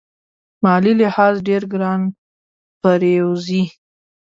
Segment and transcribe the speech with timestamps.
[0.63, 2.01] مالي لحاظ ډېر ګران
[2.81, 3.63] پرېوزي.